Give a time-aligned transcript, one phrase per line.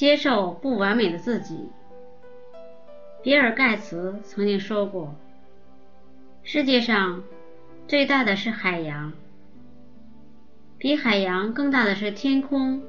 [0.00, 1.68] 接受不完美的自己。
[3.22, 5.14] 比尔·盖茨曾经说过
[6.42, 7.22] ：“世界上
[7.86, 9.12] 最大的是海洋，
[10.78, 12.82] 比海洋更大的是天空，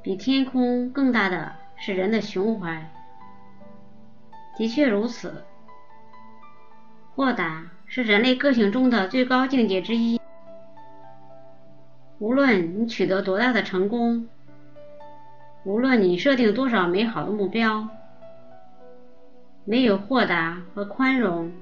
[0.00, 2.92] 比天空更大的是人的胸怀。”
[4.56, 5.42] 的确如此，
[7.16, 10.20] 豁达是人类个性中的最高境界之一。
[12.20, 14.28] 无论你取得多大的成功，
[15.68, 17.86] 无论你设定多少美好的目标。
[19.66, 21.52] 没有豁达和宽容，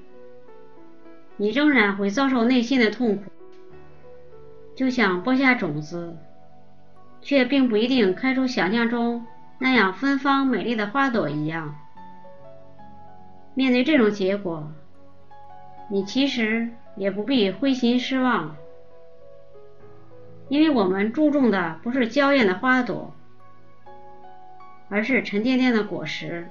[1.35, 3.23] 你仍然会遭受内心的痛苦。
[4.77, 6.15] 就像播下种子，
[7.21, 9.25] 却并不一定开出想象中
[9.59, 11.75] 那样芬芳美丽的花朵一样。
[13.55, 14.71] 面对这种结果，
[15.91, 18.55] 你其实也不必灰心失望，
[20.47, 23.13] 因为我们注重的不是娇艳的花朵，
[24.89, 26.49] 而是沉甸甸的果实。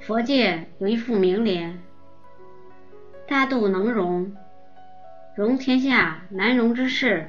[0.00, 1.80] 佛界有一副名联
[3.28, 4.34] ：“大度能容，
[5.36, 7.28] 容天下难容之事；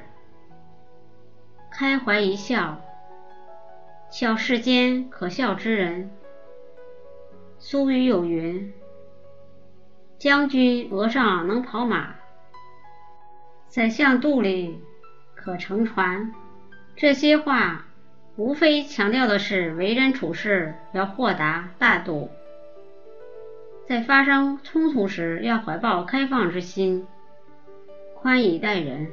[1.70, 2.80] 开怀一笑，
[4.10, 6.10] 笑世间可笑之人。”
[7.58, 8.72] 苏语有云
[10.18, 12.16] ：“将军额上能跑马，
[13.68, 14.82] 宰相肚里
[15.36, 16.34] 可乘船。”
[16.96, 17.86] 这些话
[18.36, 22.30] 无非强调的是为人处事要豁达大度。
[23.86, 27.06] 在发生冲突时，要怀抱开放之心，
[28.14, 29.10] 宽以待人。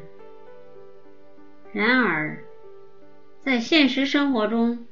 [1.73, 2.40] 然而，
[3.44, 4.88] 在现实生活中，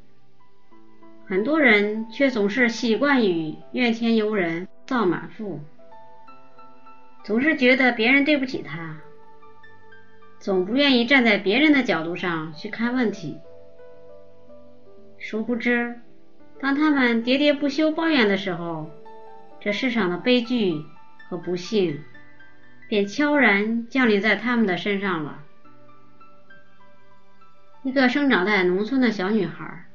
[1.25, 5.61] 很多人却总是习惯于怨天尤人、造满腹，
[7.23, 8.97] 总是觉得别人对不起他，
[10.39, 13.39] 总不愿意站在别人的角度上去看问题。
[15.29, 15.99] 殊不知，
[16.57, 18.89] 当他们喋喋不休抱怨的时候，
[19.59, 20.85] 这世上的悲剧
[21.27, 22.01] 和不幸，
[22.87, 25.43] 便悄然降临在他们的身上了。
[27.83, 29.89] 一个生长在农村的小女孩，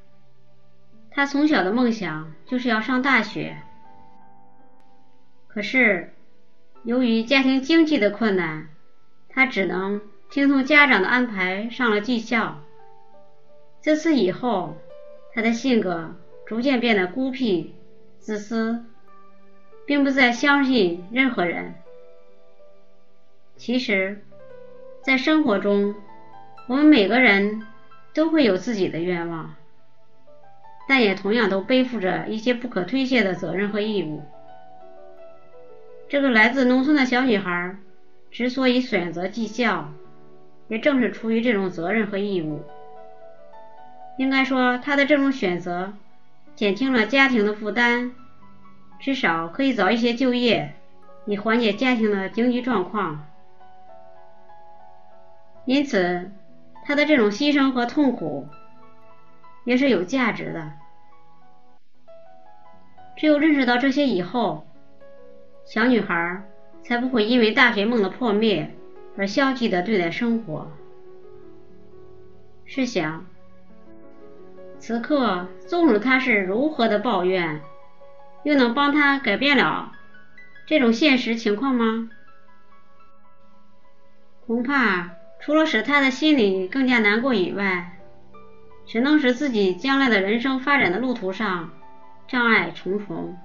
[1.11, 3.57] 她从小的梦想就是要上大学。
[5.49, 6.13] 可是，
[6.85, 8.69] 由于家庭经济的困难，
[9.31, 12.61] 她只能听从家长的安排上了技校。
[13.81, 14.77] 自此以后，
[15.35, 16.15] 她的性格
[16.47, 17.75] 逐渐变得孤僻、
[18.19, 18.85] 自私。
[19.85, 21.75] 并不再相信任何人。
[23.57, 24.23] 其实，
[25.03, 25.95] 在生活中，
[26.69, 27.67] 我们每个人
[28.15, 29.55] 都会有自己的愿望，
[30.89, 34.23] 但也同样都背负着一些不可推卸的责任和义务。
[36.09, 37.77] 这个来自农村的小女孩
[38.31, 39.93] 之所以选择技校，
[40.69, 42.63] 也正是出于这种责任和义务。
[44.19, 45.95] 应该说，她的这种选择
[46.55, 48.13] 减轻了家庭的负担。
[49.01, 50.75] 至少可以早一些就业，
[51.27, 53.27] 以缓解家庭的经济状况。
[55.65, 56.31] 因此，
[56.85, 58.47] 他的这种牺牲和痛苦
[59.65, 60.73] 也是有价值的。
[63.17, 64.67] 只有认识到这些以后，
[65.65, 66.43] 小女孩
[66.85, 68.73] 才不会因为大学梦的破灭
[69.17, 70.71] 而消极的对待生活。
[72.65, 73.27] 试想，
[74.83, 77.61] 此刻纵使他是如何的抱怨。
[78.43, 79.93] 又能帮他改变了
[80.67, 82.11] 这种现实情况吗？
[84.45, 85.11] 恐怕
[85.41, 87.93] 除了使他的心里更加难过以外，
[88.85, 91.71] 只能使自己将来的人生发展的路途上
[92.27, 93.39] 障碍重重。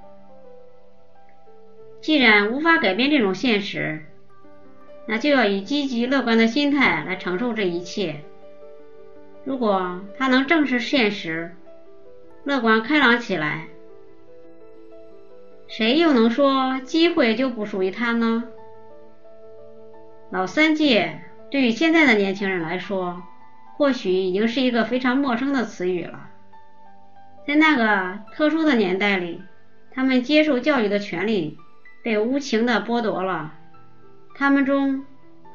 [2.02, 4.08] 既然无法改变这种现实，
[5.08, 8.24] 那就要以积极乐观的心态来承受这一切。
[9.48, 11.56] 如果他能正视现实，
[12.44, 13.68] 乐观开朗起来。
[15.70, 18.44] 谁又能说机会就不属于他呢？
[20.32, 23.24] 老三届对于现在的年轻人来说，
[23.78, 26.30] 或许已经是一个非常陌生的词语了。
[27.48, 29.42] 在那个特殊的年代里，
[29.92, 31.58] 他们接受教育的权利
[32.04, 33.54] 被无情的剥夺了。
[34.36, 35.06] 他们中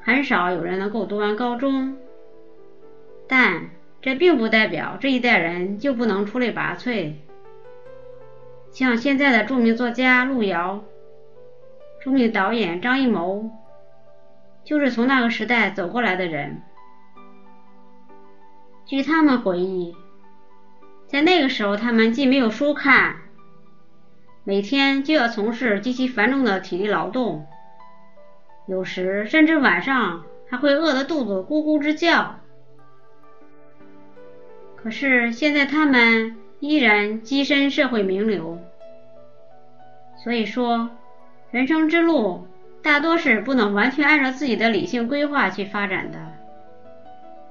[0.01, 1.99] 很少有人能够读完高中，
[3.29, 3.69] 但
[4.03, 7.13] 这并不代表这一代人就不能出类拔萃。
[8.73, 10.83] 像现在的著名作家路遥、
[12.03, 13.51] 著名导演张艺谋，
[14.65, 16.63] 就是从那个时代走过来的人。
[18.85, 19.95] 据他们回忆，
[21.07, 23.17] 在那个时候，他们既没有书看，
[24.43, 27.47] 每天就要从事极其繁重的体力劳动，
[28.67, 32.41] 有时甚至晚上还会饿得肚子咕咕直叫。
[34.83, 38.59] 可是现在他们依然跻身社会名流。
[40.17, 40.91] 所以说，
[41.51, 42.47] 人生之路
[42.83, 46.19] 大多是不能完全按照自己的理性规划去发展的。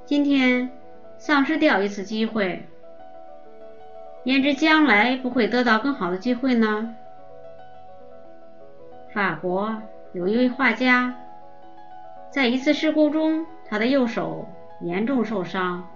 [0.06, 0.70] 今天
[1.18, 2.68] 丧失掉一次机会，
[4.26, 6.96] 焉知将来不会得到更好的机会呢？
[9.14, 9.82] 法国
[10.14, 11.16] 有一位画家，
[12.30, 14.48] 在一次事故中，他的右手
[14.82, 15.88] 严重受伤，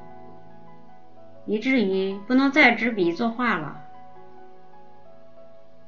[1.45, 3.81] 以至于不能再执笔作画了。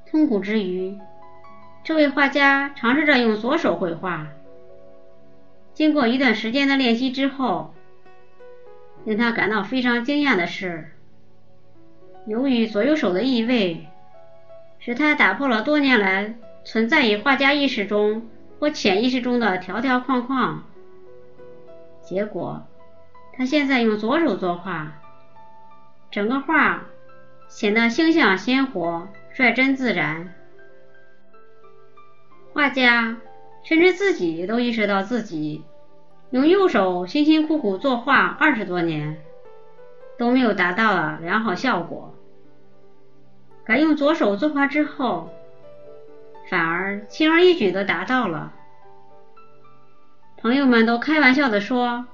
[0.09, 0.97] 痛苦之余，
[1.83, 4.27] 这位画家尝试着用左手绘画。
[5.73, 7.73] 经过一段时间的练习之后，
[9.03, 10.91] 令他感到非常惊讶的是，
[12.25, 13.87] 由于左右手的异位，
[14.79, 18.27] 使他打破了多年来存在于画家意识中
[18.59, 20.63] 或潜意识中的条条框框。
[22.01, 22.65] 结果，
[23.33, 24.93] 他现在用左手作画，
[26.11, 26.85] 整个画
[27.47, 29.07] 显得形象鲜活。
[29.33, 30.33] 率真自然，
[32.53, 33.17] 画家
[33.63, 35.63] 甚至自己都意识到自己
[36.31, 39.21] 用右手辛辛苦苦作画二十多年
[40.17, 42.15] 都没有达到了良好效果，
[43.63, 45.29] 改用左手作画之后，
[46.49, 48.53] 反而轻而易举的达到了。
[50.37, 52.07] 朋友们都开玩笑的说：“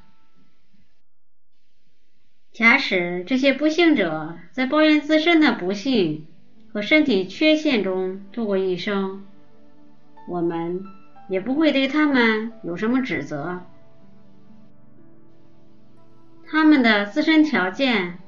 [2.53, 6.27] 假使这些不幸者在抱怨自身的不幸
[6.73, 9.25] 和身体缺陷中度过一生，
[10.29, 10.85] 我们
[11.29, 13.61] 也不会对他们有什么指责。
[16.47, 18.19] 他们的自身条件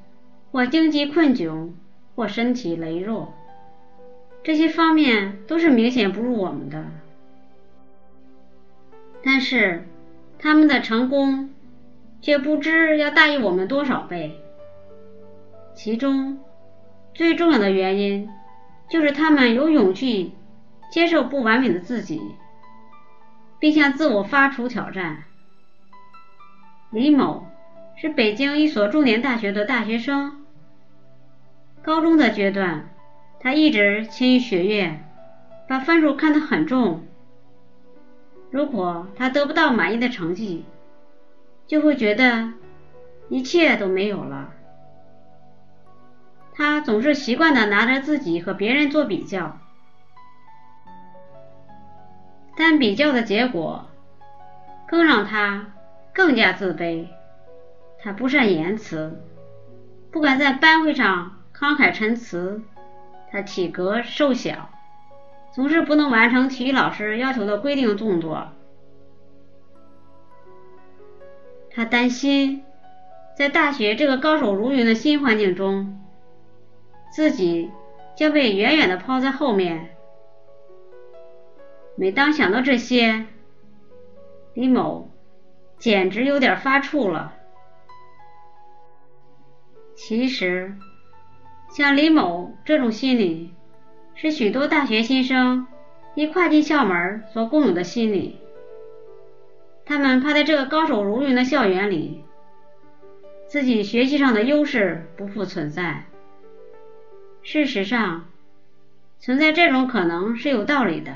[0.50, 1.72] 或经济困窘，
[2.14, 3.34] 或身体羸弱，
[4.42, 6.84] 这些方面都是明显不如我们的。
[9.22, 9.86] 但是
[10.38, 11.50] 他们的成功。
[12.20, 14.40] 却不知要大于我们多少倍。
[15.72, 16.40] 其中
[17.14, 18.28] 最重要的原因，
[18.90, 20.34] 就是他们有勇气
[20.90, 22.20] 接受不完美的自己，
[23.60, 25.22] 并向自我发出挑战。
[26.90, 27.46] 李某
[27.96, 30.44] 是北京一所重点大学的大学生，
[31.82, 32.90] 高中的阶段，
[33.38, 35.04] 他一直勤于学业，
[35.68, 37.04] 把分数看得很重。
[38.50, 40.64] 如果他得不到满意的成绩，
[41.66, 42.52] 就会觉得
[43.28, 44.50] 一切都没有了。
[46.54, 49.58] 他总是习惯的拿着自己和别人做比较，
[52.56, 53.86] 但比较的结果
[54.88, 55.66] 更让他
[56.12, 57.06] 更加自卑。
[58.00, 59.20] 他不善言辞，
[60.10, 62.62] 不敢在班会上慷慨陈词。
[63.30, 64.70] 他体格瘦小，
[65.54, 68.48] 总是不能完成体育老师要求的规定动作。
[71.70, 72.64] 他担心，
[73.36, 76.00] 在大学这个高手如云的新环境中，
[77.12, 77.70] 自己
[78.16, 79.96] 将被远远的抛在后面。
[81.96, 83.26] 每当想到这些，
[84.54, 85.10] 李某
[85.78, 87.34] 简直有点发怵了。
[89.94, 90.76] 其实，
[91.70, 93.54] 像李某这种心理，
[94.20, 95.68] 是许多大学新生
[96.16, 98.36] 一跨进校门所共有的心理。
[99.86, 102.24] 他们怕在这个高手如云的校园里，
[103.46, 106.06] 自己学习上的优势不复存在。
[107.42, 108.24] 事实上，
[109.20, 111.12] 存在这种可能是有道理的。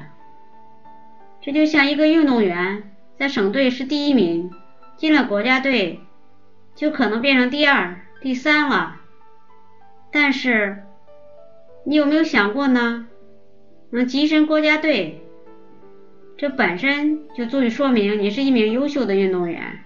[1.41, 4.53] 这就像一个运动员在省队是第一名，
[4.97, 5.99] 进了国家队
[6.77, 9.01] 就可能变成第二、第三了。
[10.13, 10.85] 但是，
[11.85, 13.09] 你有没有想过呢？
[13.91, 15.27] 能跻身国家队？
[16.37, 19.85] 这本身就足以说明你是一名优秀的运动员，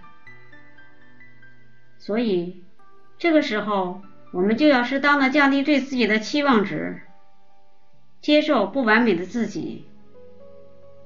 [1.98, 2.62] 所以
[3.18, 4.00] 这个时候
[4.32, 7.02] 我们就要适当的降低对自己的期望值，
[8.20, 9.86] 接受不完美的自己，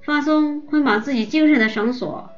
[0.02, 2.30] 放松捆绑自己精神的绳索，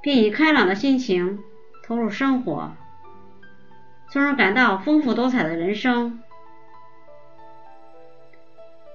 [0.00, 1.38] 并以开朗的心情
[1.84, 2.72] 投入生活，
[4.10, 6.20] 从而感到丰富多彩的人生。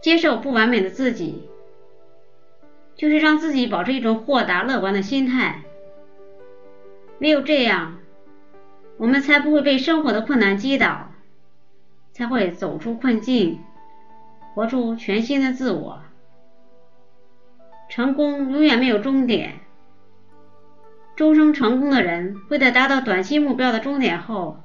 [0.04, 1.50] 接受不完美的自己。
[2.96, 5.64] 就是让自己保持一种豁达乐观的心态，
[7.20, 7.98] 唯有这样，
[8.98, 11.10] 我们才不会被生活的困难击倒，
[12.12, 13.60] 才会走出困境，
[14.54, 16.02] 活出全新的自我。
[17.90, 19.62] 成功永远没有终点，
[21.16, 24.60] 终生成功的人会在达到短期目标的终点后，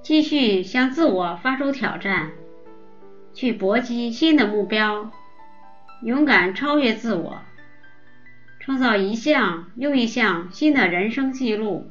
[0.00, 2.32] 继续向自我发出挑战，
[3.36, 5.12] 去搏击新的目标。
[6.02, 7.38] 勇敢超越自我，
[8.58, 11.90] 创造一项又一项新的人生记录，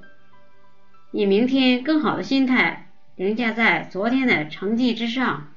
[1.12, 5.52] 以明天更好的心态凌驾在昨天的成绩之上。